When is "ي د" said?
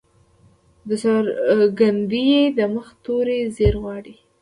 2.39-2.59